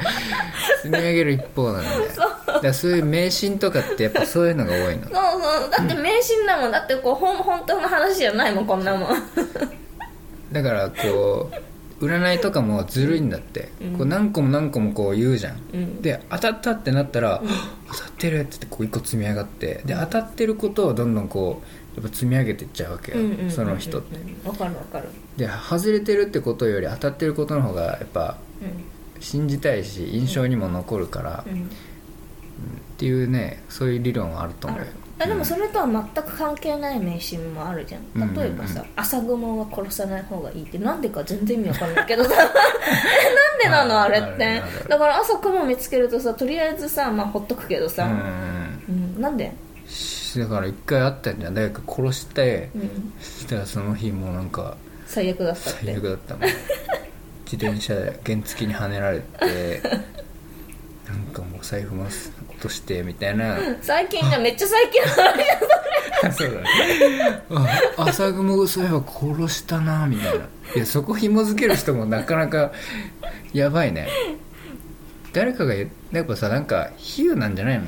[0.83, 2.30] 積み上げる一方なんだよだ
[2.61, 5.03] からそういう迷信とかってやっぱそういうのが多いの。
[5.05, 5.71] ずそうそう。
[5.71, 6.73] だって迷信だもん。
[6.73, 9.09] だってこうほん本当の話じゃないもんこんなもん。
[10.53, 11.51] だからこ
[12.01, 13.99] う占いとかもずるいんだって、うん。
[13.99, 16.03] こう何個も何個もこう言うじゃん、うん。
[16.03, 17.43] で当たったってなったら、
[17.93, 19.83] 当たってるって言ってこう一個積み上がって。
[19.85, 21.63] で当たってることをどんどんこ
[21.97, 24.17] うやっぱ積み上げていっちゃうわけよ、うんうんうんうんその人って。
[24.47, 25.09] わかるわかる。
[25.37, 31.71] で外れてるってことより当たってることの方がやっぱう信じたいし印象にも残るから、っん
[32.61, 34.87] うんていうねそういう理論はあると思うよ。
[35.19, 42.31] あでもそれとは全く関係ない迷信もあるじゃうんん例えばさ、朝雲は殺さない方がいいってなんでか全然意味わかんないけどさ。
[42.35, 42.37] え
[43.69, 44.63] なんでなのああれって。
[44.89, 49.53] だから朝雲見つけるとさとりあえずさまあほっとくけどさ、うんうん、なんで、
[50.37, 51.55] だから一回あったんじゃん。
[51.55, 55.85] 誰か殺して、うん、そしたらその日もうなんか最悪だったって。
[55.85, 56.49] 最悪だったもん。
[57.51, 59.83] 自転車で原付にはねられて
[61.09, 62.13] なんかもう財布も落
[62.61, 63.59] としてみたいな。
[63.83, 66.67] 最近じゃめっちゃ最近の話じゃんそうだね。
[67.97, 70.45] あ朝雲そういえば殺したなみたいな。
[70.77, 72.73] いやそこ紐付ける人もなかなか
[73.53, 74.09] やばいね。
[75.33, 77.85] 誰かが言やっぱさなんか比喩なんじゃないの？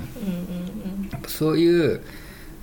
[1.28, 2.00] そういう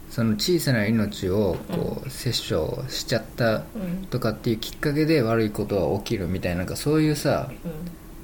[0.10, 4.06] その小さな命をこう殺生しちゃったうん。
[4.10, 7.52] とかっていうきっかけで悪いことは起きるみたいななんかそういうさ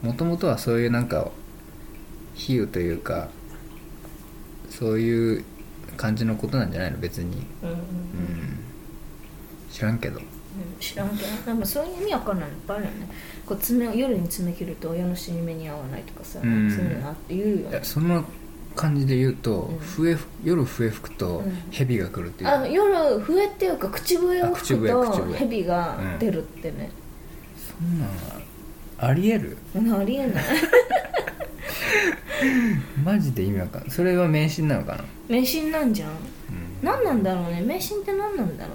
[0.02, 1.30] もともとはそういうなんか
[2.34, 3.30] 比喩というか
[4.78, 5.44] そういう
[5.98, 6.98] 感じのことなんじゃないの？
[6.98, 7.46] 別に。
[7.64, 7.78] うんうん。
[9.72, 10.20] 知らんけど。
[10.20, 10.24] うん。
[10.80, 11.30] 知らんけど。
[11.48, 12.56] なんかそういう意味わかんないの。
[12.56, 13.10] いっぱいあるよね。
[13.46, 16.70] こう爪を夜に爪切ると親の死に目に合わないとかさ、うん。
[16.72, 18.24] そういうのあって言うよいねやその
[18.76, 19.78] 感じで言うと、うん。
[19.80, 21.58] 笛夜笛吹くとうん。
[21.72, 26.92] 蛇が来るっていう、あの夜笛っていうか口笛を吹くと蛇が出るってね、
[27.80, 28.10] そんなん
[28.98, 29.58] ありえる？
[29.76, 30.44] うんありえない
[33.04, 33.92] マジで意味わかんない。
[33.92, 36.10] それは迷信なのかな、迷信なんじゃん？
[36.10, 36.18] うん。
[36.82, 37.62] 何なんだろうね。
[37.62, 38.74] 迷信って何なんだろ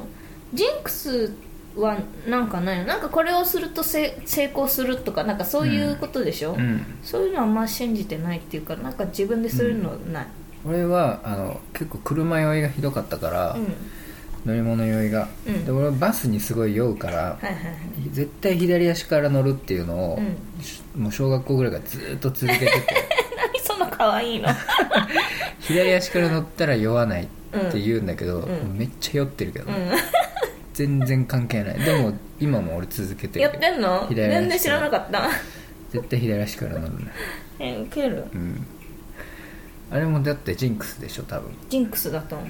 [0.52, 0.56] う？
[0.56, 1.32] ジンクス
[1.76, 2.86] はなんかないの？
[2.86, 6.84] なんかこれをするとせ成功するとかなんかそういうことでしょ、うん。
[7.02, 10.26] そういうのはあんま信じてないっていうかなんか自分でするのない、
[10.66, 13.74] 俺はあの結構車酔いがひどかったから、うん
[14.44, 15.64] 乗り物酔いが、うん。
[15.64, 17.74] で俺はバスにすごい酔うからはいはいはい。
[18.10, 20.62] 絶対左足から乗るっていうのを、うん。
[20.62, 22.70] しもう小学校ぐらいからずっと続けてて。
[23.36, 24.48] 何その可愛いの。
[25.60, 27.26] 左足から乗ったら酔わないっ
[27.72, 28.76] て言うんだけど、うん。
[28.76, 29.74] めっちゃ酔ってるけど、うん。
[30.74, 31.78] 全然関係ない。
[31.78, 33.42] でも今も俺続けてる。
[33.42, 34.06] やってんの？
[34.10, 35.28] 全然知らなかった。
[35.92, 37.10] 絶対左足から乗るね。
[37.58, 38.24] えウケる。
[38.32, 38.66] うん。
[39.92, 41.52] あれもだってジンクスでしょ多分。
[41.68, 42.48] ジンクスだと思う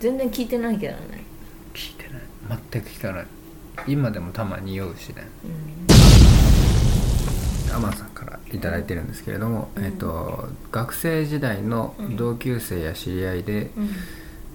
[0.00, 1.00] 全然聞いてないけどね。
[1.74, 2.22] 聞いてない。
[2.72, 3.26] 全く聞かない。
[3.86, 5.26] 今でもたまに酔うしね。
[5.44, 5.48] う
[7.72, 7.74] ん。
[7.74, 13.88] アマンさんから頂いただいてるんですけれども、えっと学生時代の同級生や知り合いで、うん。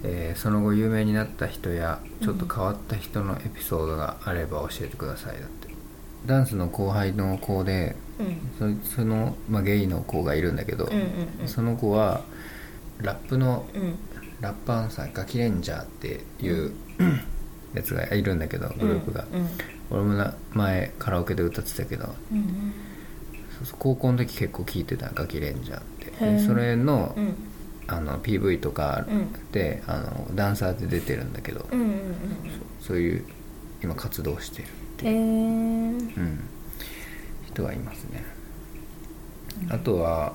[0.03, 5.69] えーその後有名になった人やちょっと変わった人のエピソードがあれば教えてくださいだって。
[6.25, 8.23] ダンスの後輩の子でう
[8.67, 8.81] ん。
[8.83, 11.01] そその、まあ、ゲイの子がいるんだけど、うんうん
[11.41, 11.47] うん。
[11.47, 12.21] その子は
[12.99, 13.95] ラップのうん
[14.41, 16.73] ラッパーのさガキレンジャーっていう、
[17.73, 19.49] やつがいるんだけどグループが、うん。
[19.91, 22.73] 俺もな前カラオケで歌ってたけどうん
[23.57, 26.39] そうそう高校の時結構聴いてたガキレンジャーって。
[26.39, 27.35] それの,、うん。
[27.87, 29.51] あの PV とかうん。
[29.51, 31.95] で、あのダンサーで出てるんだけど、うんうんうん
[32.81, 33.25] そういう
[33.83, 35.23] 今活動してるってへいう、えう
[36.19, 36.39] ん、
[37.47, 38.23] 人がいますね、
[39.69, 40.33] あとは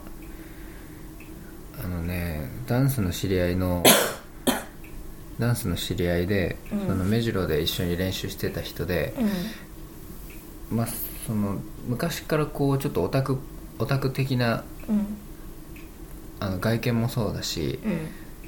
[1.83, 3.83] あのねダンスの知り合いの
[5.38, 6.87] ダンスの知り合いで、うん。
[6.87, 9.14] その目白で一緒に練習してた人で、
[10.71, 10.88] まあ
[11.27, 13.38] その昔からこうちょっとオタク
[13.79, 15.16] オタク的なうん。
[16.40, 17.79] あの外見もそうだし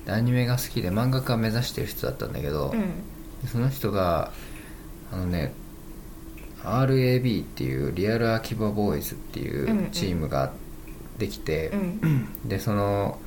[0.07, 0.12] うん。
[0.12, 3.49] アニメが好きで漫画家目指してる人だったんだけど、うん。
[3.49, 4.33] その人が
[5.12, 5.53] あのね
[6.64, 10.53] RAB っていうリアル秋葉ボーイズっていうチームが
[11.23, 12.49] できて、うん。
[12.49, 13.19] でその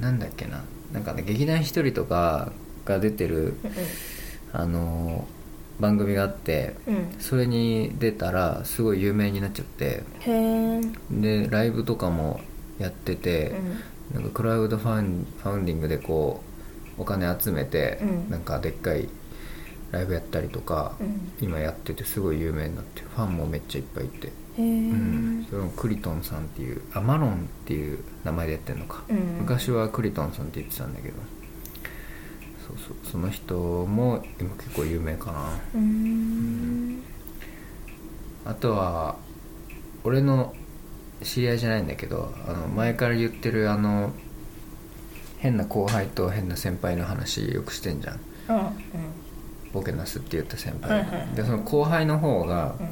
[0.00, 0.62] なんだっけな。
[0.92, 2.52] なんかね劇団ひとりとか
[2.84, 3.54] が出てる
[4.52, 5.26] あの
[5.80, 7.16] 番組があってうん。
[7.18, 10.04] それに出たらすごい有名になっちゃって
[11.10, 12.40] でライブとかも
[12.78, 13.52] やってて、
[14.14, 16.42] なんかクラウドファンファウンディングでこ
[16.96, 18.30] うお金集めて、うん。
[18.30, 19.08] なんかでっかい
[19.90, 21.32] ライブやったりとか、うん。
[21.40, 29.16] 今やっててすごい有名になってるファンもめっちゃいっぱいいて、うん、それもクリトンさんっていうあマロンっていう名前でやってるのか、うん。
[29.40, 31.14] 昔はクリトンさんって言ってたんだけど。
[32.66, 32.96] そうそう。
[33.12, 35.60] その人も今結構有名かな。
[35.76, 37.02] うん。
[38.44, 39.16] あとは
[40.02, 40.54] 俺の
[41.22, 44.12] 知り合いじゃないんだけどあの前から言ってるあの
[45.38, 48.14] 変な後輩と変な先輩の話よくしてんじゃん。
[48.14, 48.20] うん。
[49.72, 51.28] ボケナスって言った先輩、はいはいはい。
[51.36, 52.88] でその後輩の方がうん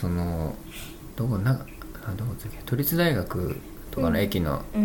[0.00, 0.54] その
[1.16, 3.56] どこなあどこだっけ都立大学
[3.90, 4.82] とかの駅のうん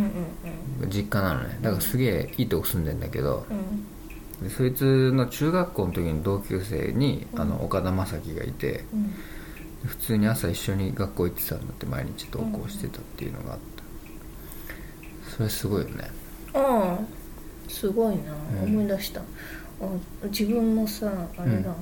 [0.81, 1.59] うん実家なのね。
[1.61, 4.47] だからすげえいいとこ住んでんだけどうん。
[4.47, 9.13] でそいつの中学校の時の同級生に、あの岡田将生がいてうん。
[9.85, 13.59] 普通に朝一緒に学校行ってたんだって毎日登校してたっていうのがあっ
[15.23, 15.31] た。
[15.37, 16.09] それすごいよね。
[16.53, 17.69] ああ。
[17.69, 18.69] すごいな、うん。
[18.75, 19.21] 思い出した。
[19.21, 19.23] あ
[20.25, 21.75] 自分もさあれだ、うん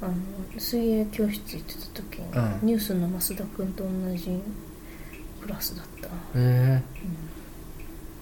[0.00, 0.14] あの
[0.60, 2.66] 水泳教室行ってた時に、うん。
[2.66, 4.40] ニュースの増田君と同じ
[5.42, 6.82] クラスだった、へえ。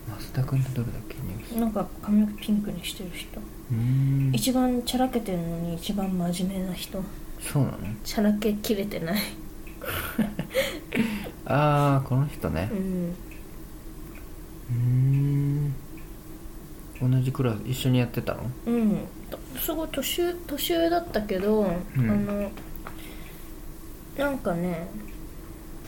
[0.09, 1.59] 増田君ってどれだっけニュース？
[1.61, 4.31] なんか髪の毛ピンクにしてる人、うーん。
[4.35, 7.03] 一番チャラけてるのに一番真面目な人。
[7.41, 7.79] そうなの？
[8.05, 9.21] チャラけきれてない。
[11.45, 12.69] ああこの人ね。
[12.73, 12.79] うん。
[12.79, 14.96] うーん
[17.01, 18.51] 同じクラス一緒にやってたの？
[18.67, 18.99] うん。
[19.59, 21.67] すごい年上年上だったけど、ん。
[21.67, 22.51] あの
[24.17, 24.89] なんかね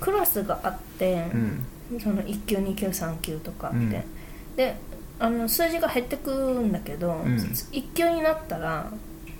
[0.00, 1.66] クラスがあって、うん。
[2.00, 3.90] その1級2級3級とかって、うん。
[4.56, 4.76] で
[5.18, 7.38] あの数字が減ってくんだけど、ん。
[7.72, 8.90] 一級になったら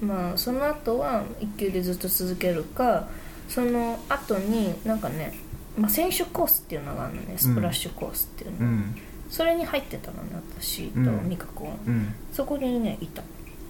[0.00, 3.09] まあその後は一級でずっと続けるか
[3.48, 5.33] その後になんかね、
[5.76, 8.96] まあ、選手コースっていうのがあるのねスプラッシュコースっていうの、うん
[9.29, 11.29] それに入ってたのね私とうん。
[11.29, 12.14] 美香子は、うん。
[12.33, 13.23] そこにねいた。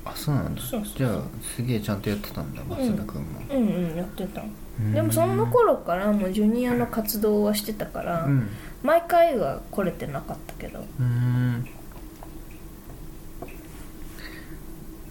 [0.04, 0.62] あそうなんだ。
[0.62, 4.42] じゃあすげえちゃんとやってたんだ増田君も、うんうんやってた。
[4.42, 4.94] うん。
[4.94, 8.48] でもその頃からもうジュニアの活動はしてたから、うん。
[8.82, 10.78] 毎回は来れてなかったけど。
[10.78, 11.68] うーん。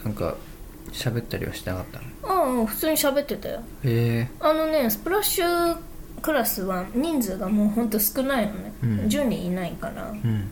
[0.04, 0.36] なんか
[0.94, 2.44] 喋ったりはしてなかったの？
[2.46, 3.60] うんうん普通に喋ってたよ。
[3.84, 5.78] へえあのねスプラッシュ
[6.22, 9.00] クラスは人数がもうほんと少ないのね、うん。
[9.02, 10.10] 10人いないから。
[10.10, 10.52] うん。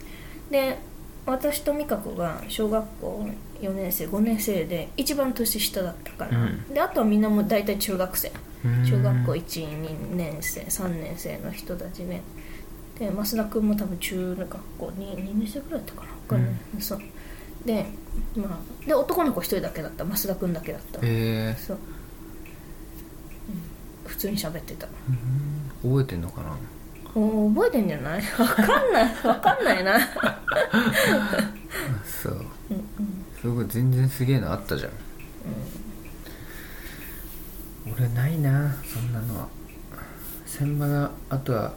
[0.49, 0.77] で
[1.25, 3.27] 私と美香子が小学校
[3.61, 6.73] 4年生5年生で一番年下だったから、うん。
[6.73, 8.31] であとはみんなもう大体中学生。
[8.63, 8.85] うん。
[8.85, 12.21] 小学校12年生3年生の人たちね。
[12.99, 16.07] で増田君も多分中学校 2, 2年生ぐらいだったかな。
[16.27, 17.01] 分かんない、そう。
[17.65, 17.85] で
[18.35, 20.05] まあで男の子一人だけだった。
[20.05, 21.77] 増田君だけだった、へえそう、
[23.49, 24.87] うん、普通に喋ってた
[25.85, 26.57] 覚えてんのかな？
[27.13, 28.21] お覚えてんじゃない？
[28.37, 29.15] わかんない。
[29.23, 29.95] わかんないな。
[29.97, 30.41] あ
[32.03, 32.33] そう。
[32.71, 32.85] うんうん。
[33.39, 34.91] すごい全然すげえのあったじゃん、
[37.93, 39.47] 俺ないなそんなのは。
[40.47, 41.73] 千葉があとは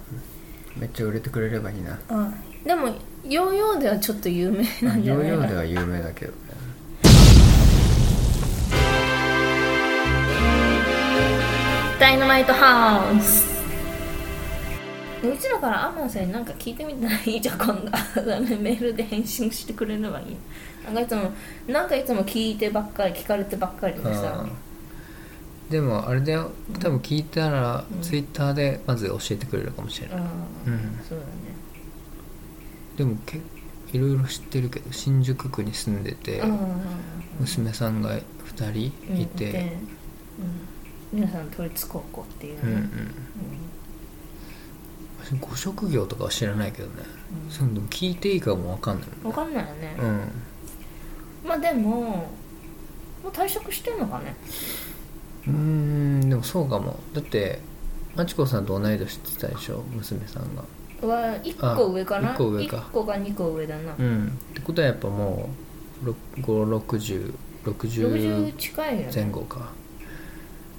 [0.77, 1.99] めっちゃ売れてくれればいいな。
[2.09, 2.33] あ
[2.65, 2.89] でも
[3.25, 6.33] ヨーヨーではちょっと有名なんじゃヨーないヨーでは有名だけど。
[6.33, 6.39] ね
[12.01, 13.58] ダイナマイトハウス
[15.23, 17.91] うちらからアマンさんに何か聞いてみたらいいじゃん今度
[18.23, 20.37] ダメメールで返信してくれればいい。
[20.85, 21.33] なんかいつも
[21.67, 24.45] なんかいつも聞いてばっかり聞かれてばっかりでさ。
[24.45, 24.69] うん
[25.71, 26.51] でもあれだよ。
[26.81, 30.99] 多分聞いたら、ツイッターでまず教えてくれるかもしれない、うん、うん。
[31.07, 31.31] そうだね。
[32.97, 33.39] でもけ
[33.93, 36.59] いろいろ知ってるけど新宿区に住んでて、うん
[37.41, 39.77] 娘さんが2人いて、で
[41.13, 42.71] うん、皆さん都立高校っていうね、うん。
[42.73, 42.89] うん
[45.37, 47.03] ご職業とかは知らないけどね、
[47.51, 50.21] そういうの聞いていいかも分かんない分かんないよね、もんうん。
[51.47, 52.31] まあでもも
[53.25, 54.35] う退職してんのかね。
[55.47, 56.99] うーんでもそうかも。
[57.13, 57.61] だって
[58.15, 59.83] まちこさんと同い年って言ってたでしょ？
[59.93, 60.63] 娘さんが。
[61.07, 62.31] は1個上かな？
[62.31, 62.77] あ一個上か。
[62.77, 64.27] 1個が2個上だな、うん。
[64.27, 65.51] ってことはやっぱも
[66.05, 66.11] う
[66.41, 69.13] 56060 60近いよね。
[69.15, 69.73] 前後か。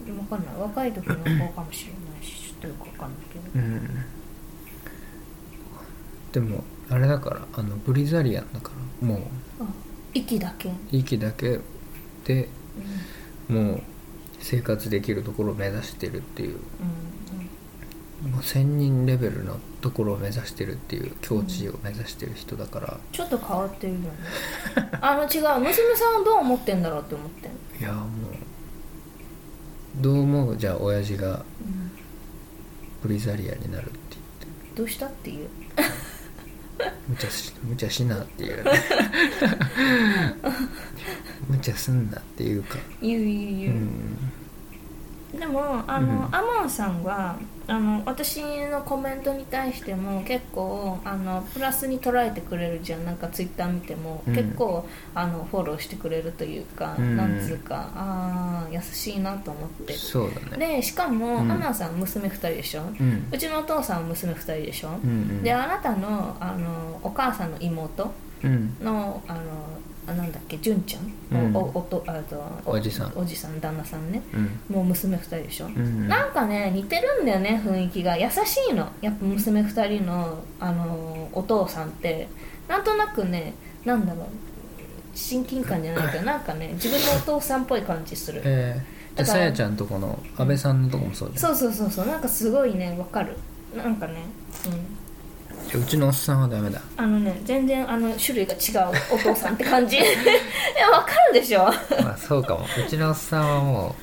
[0.05, 0.55] 分かんない。
[0.59, 3.43] 若い時の子かもしれないしちょっとよく分かんないけど。
[3.55, 4.05] うん
[6.31, 9.19] でもあれだからあのブリザリアンだからもう。
[9.63, 9.65] あ
[10.13, 11.59] 息だけ、うん息だけ
[12.25, 12.49] で
[13.47, 13.81] もう
[14.39, 16.55] 生活できるところを目指してるっていう。
[16.55, 16.59] うん
[18.19, 24.09] もう1000人レベルのところを目指してるっていう境地を目指してる人だから、ちょっと変わってるよね。
[24.99, 25.59] あの違う。
[25.61, 30.57] 娘さんはどう思ってんだろうって思ってんいやもうどう思う？
[30.57, 31.45] じゃあ親父が
[33.01, 33.97] ブリザリアになるって
[34.75, 35.47] どうしたっていう？
[35.77, 35.93] 言って
[37.07, 38.63] 無茶し無茶しなっていう
[41.49, 42.77] 無茶すんなっていうか。
[43.01, 43.57] 言う言うう。
[43.59, 43.67] 言
[45.33, 45.39] う、ん。
[45.39, 46.35] でもあの、うん。
[46.35, 47.37] アマンさんは
[47.69, 53.05] あの私のコメントに対しても結構あのプラスに捉えてくれるじゃん。
[53.05, 54.35] なんかツイッター見ても、うん。
[54.35, 57.15] 結構あのフォローしてくれるというか、うん。
[57.15, 59.93] なんつうかああ優しいなと思って。
[59.93, 60.77] そうだね。
[60.77, 61.51] でしかも、うん。
[61.51, 62.81] アマンさん娘2人でしょ、
[63.31, 65.43] うちのお父さんは娘2人でしょ、うんうん。
[65.43, 68.11] であなたのあのお母さんの妹
[68.43, 68.75] うん。
[68.81, 70.57] のあのあなんだっけ？
[70.57, 71.55] 純ちゃん、うん。
[71.55, 73.13] おおおとあとおじさん。
[73.15, 74.21] おじさん旦那さんね。
[74.33, 74.75] うん。
[74.75, 78.17] もう娘2人でしょ、うんなんかね似てるんだよね雰囲気が。
[78.17, 78.35] 優し
[78.69, 78.89] いの。
[79.01, 82.27] やっぱ娘2人の、あのお父さんって。
[82.67, 83.53] なんとなくね
[83.83, 84.25] なんだろう。
[85.15, 88.41] 親近感じゃないけどなんかね自分のお父さんっぽい感じする。
[88.45, 91.55] えー、じゃあさやちゃんとこの安倍さんのとこもそうじゃん。
[91.55, 92.07] そうそうそうそう。
[92.07, 93.35] なんかすごいねわかる。
[93.75, 94.13] なんかね
[94.67, 94.98] うん
[95.69, 96.81] じゃあうちのおっさんはダメだ。
[96.97, 99.97] あのね全然あの種類が違うお父さんって感じ。
[99.97, 101.65] いやわかるでしょ。
[102.01, 102.61] まあそうかも。
[102.63, 103.95] うちのおっさんはも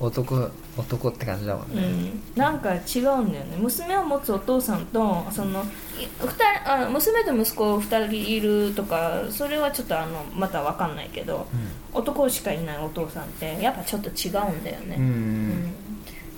[0.00, 3.56] う男男って感じだもんうね、ん、なんか違うんだよね。
[3.58, 6.30] 娘を持つお父さんとその人
[6.64, 11.46] あ娘と息子2人いるとかそれはちょっとあのまた分かんないけど
[11.92, 14.96] 男しかいないお父さんってやっぱちょっと違うんだよね。
[14.98, 15.74] うん、ううん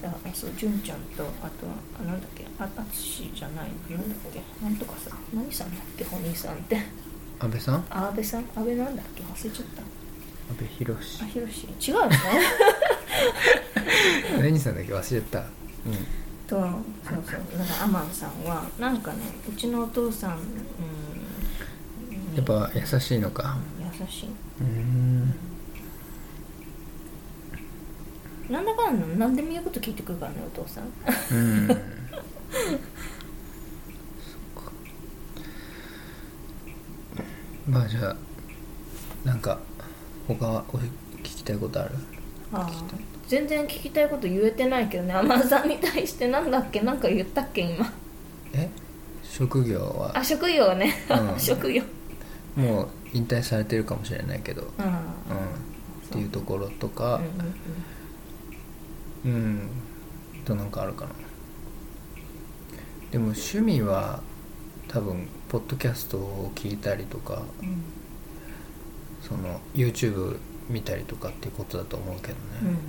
[0.09, 6.79] んだからそう純ちゃんとあとはあなんだっけああつしじゃないなんだっけなんとかさ何さんだっけお兄さんって。
[7.41, 7.85] 安倍さん？
[7.91, 8.45] あ安倍さん？
[8.55, 9.23] 安倍なんだっけ？
[9.23, 9.83] 忘れちゃった。
[9.83, 9.89] 安
[10.59, 12.17] 倍博士あひろし違うよね
[14.41, 14.93] 何さんだっけ？
[14.93, 15.39] 忘れちゃった。
[15.41, 15.47] うん。
[16.47, 16.63] とそう
[17.05, 20.45] そうだからアマンさんはなんかねうちのお父さん、うん、
[22.33, 23.57] にやっぱ優しいのか。
[23.81, 24.29] 優しい。
[24.61, 25.35] うん
[28.51, 28.61] な
[29.15, 30.85] 何でも言うこと聞いてくるからねお父さん。
[31.33, 31.69] うん。
[37.69, 38.17] まあじゃあ
[39.25, 39.59] なんか
[40.29, 40.89] 他はお聞
[41.23, 41.91] きたいことある？
[42.53, 42.71] ああ。
[43.27, 45.15] 全然聞きたいこと言えてないけどね。
[45.15, 46.81] 天野さんに対してなんだっけ？
[46.83, 47.91] なんか言ったっけ今？
[48.53, 48.69] え？
[49.23, 50.13] 職業は？
[50.19, 51.41] あ職業ね、うん。
[51.41, 51.83] 職業。
[52.55, 54.85] もう引退されてるかもしれないけど、うん。
[54.85, 54.95] うん、っ
[56.11, 57.17] ていうところとか。
[57.17, 57.55] うんうんうん、
[60.45, 61.11] となんかあるかな。
[63.11, 64.21] でも趣味は
[64.89, 67.83] 多分ポッドキャストを聞いたりとかうん。
[69.23, 72.77] その YouTube 見たりとかっていうことだと思うけどね、うんうんうん。
[72.77, 72.85] うんうん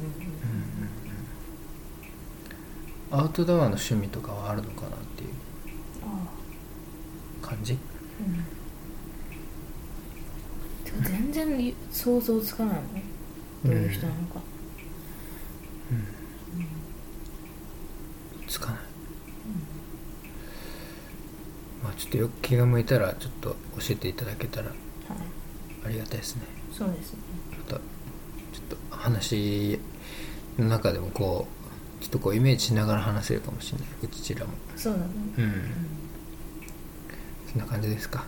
[3.12, 5.30] アウトドアの趣味とかはあるのかなっていう
[6.04, 6.28] あ
[7.42, 7.74] 感じ？
[7.74, 7.78] あ
[10.84, 12.86] でも全然想像つかないもん。
[13.64, 14.36] どういう人なのか
[18.72, 18.80] ない、
[21.84, 23.56] まあちょっとよく気が向いたらちょっと教
[23.92, 24.76] えていただけたらはい。
[25.86, 26.44] ありがたいですね。
[26.72, 27.20] そうですね。
[27.58, 27.80] またちょっ
[28.70, 29.80] と話
[30.58, 31.48] の中でもこ
[32.00, 33.88] うちょっとこうイメージしながら話せるかもしれない。
[34.04, 34.54] うちらも。
[34.76, 35.06] そうだね。
[35.38, 35.52] うん。
[37.52, 38.20] そんな感じですか？
[38.20, 38.26] は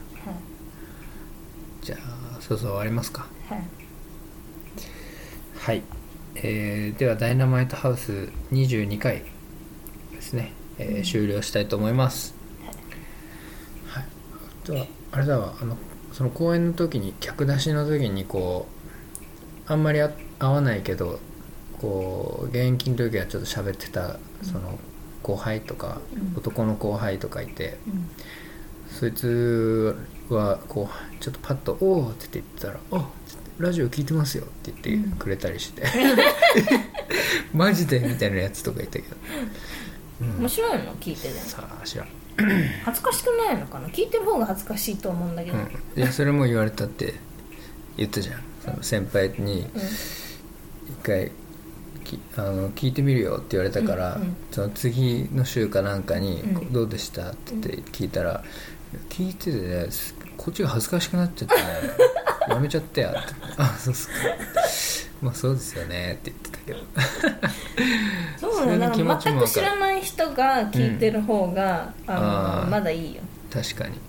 [1.81, 3.27] じゃあそろそろ終わりますか。
[3.49, 3.63] いはい。
[5.59, 5.83] はい、
[6.35, 9.23] えーではダイナマイトハウス22回
[10.13, 12.35] ですね、えー終了したいと思います
[14.67, 15.77] とはあれだわあの
[16.13, 18.67] その公演の時に客出しの時にこ
[19.67, 21.19] うあんまりあ合わないけど
[21.79, 24.77] こう現役の時はちょっと喋ってたその
[25.23, 26.37] 後輩とか、うん。
[26.37, 28.09] 男の後輩とかいてうん。
[28.89, 29.97] そいつ
[30.29, 33.09] はこうちょっとパッと「おお」って言ってたら「あ
[33.59, 35.83] ラジオ聞いてますよ」って言ってくれたりして
[37.53, 39.15] 「マジで?」みたいなやつとかいたけど、
[40.21, 40.37] うん。
[40.39, 42.07] 面白いの聞いててさあ知らん、
[42.85, 43.87] 恥ずかしくないのかな？
[43.89, 45.63] 聞いてる方が恥ずかしいと思うんだけど、うん、
[45.95, 47.15] いやそれも言われたって
[47.97, 48.41] 言ったじゃん。
[48.63, 49.67] その先輩にうん。
[50.89, 51.31] 一回
[52.03, 54.35] きあの聞いてみるよって言われたから、うんうん。
[54.51, 57.53] その次の週かなんかにうん「どうでした?」って
[57.91, 58.43] 聞いたら
[58.93, 61.61] 「いや聞いててねすこっちが恥ずかしくなっちゃってね。
[62.49, 63.19] やめちゃったよ」って
[63.57, 64.13] 「あそうっすか
[65.21, 66.79] まあそうですよね」って言ってたけど。
[68.39, 72.69] そうねなんそれの気持か全く知らない人が聞いてる方が、あのあー。
[72.69, 73.21] まだいいよ。
[73.51, 73.99] 確かに。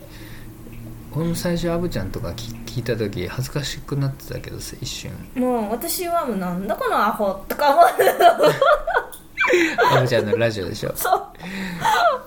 [1.14, 5.10] 俺も最初アブちゃんとか聞聞いた時恥ずかしくなってたけどさ一瞬。
[5.34, 9.96] もう私はもうなんだこのアホとか思ってた。
[9.96, 10.92] アブちゃんのラジオでしょ。
[10.96, 11.22] そう。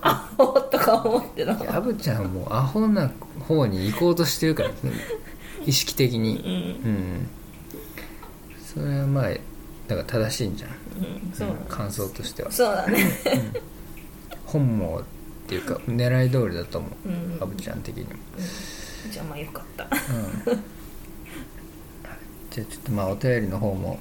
[0.02, 1.52] アホとか思ってた。
[1.76, 3.10] アブちゃんはもうアホな
[3.48, 4.74] 方に行こうとしてるからね。
[5.64, 6.80] 意識的に。
[6.84, 7.28] うんうん
[8.72, 9.28] それはまあ
[9.88, 12.50] だから正しいんじゃん、うんそううん感想としては。
[12.50, 13.10] そうだね。
[14.46, 15.02] 本望っ
[15.48, 17.38] ていうか狙い通りだと思う、うん。
[17.40, 18.10] アブちゃん的にも、
[19.10, 19.84] じゃあまあよかった。
[19.84, 19.86] う
[20.54, 20.62] ん、
[22.50, 23.98] じゃあちょっとまあお便りの方も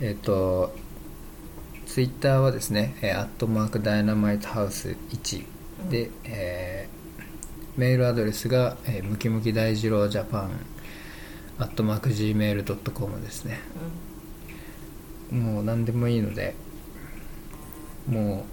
[0.00, 0.74] えっ、と
[1.86, 5.44] ツイッターはですね、えー、アットマークダイナマイトハウス1
[5.90, 6.94] で、えー
[7.76, 10.50] メールアドレスが、えームキムキ大二郎ジャパン
[11.58, 13.60] アットマーク Gmail.com ですね。
[15.30, 16.54] もう何でもいいので
[18.06, 18.44] も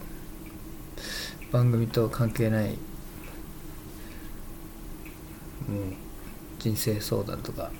[1.49, 2.77] う番組と関係ないもう
[6.59, 7.71] 人生相談とか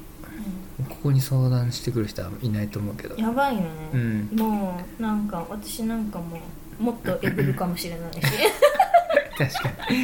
[0.90, 3.16] ここに相談してくる人はいないと思うけど。
[3.16, 4.30] やばいよね、うん。
[4.34, 6.40] もうなんか私なんかも
[6.80, 8.22] うもっとエグるかもしれないし。
[9.38, 9.98] 確かに。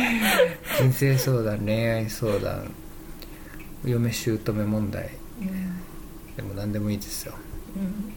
[0.78, 2.72] 人生相談恋愛相談
[3.86, 5.10] 嫁姑問題。
[5.42, 5.78] うん。
[6.36, 7.34] でも何でもいいですよ。
[7.76, 8.14] うん。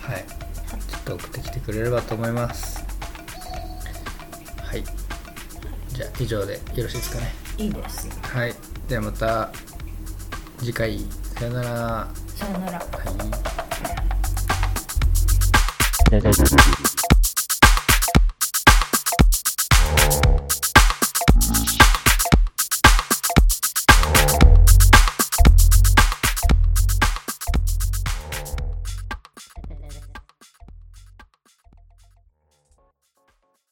[0.00, 0.24] はい。
[0.88, 2.84] ちょっと送ってきてくれればと思います。
[4.62, 4.84] はい。
[5.88, 7.34] じゃあ以上でよろしいですかね。
[7.58, 8.08] いいです。
[8.22, 8.54] はい。
[8.88, 9.50] ではまた
[10.58, 11.00] 次回。
[11.38, 11.70] さよなら。
[11.70, 12.80] はさよなら。
[16.18, 16.20] い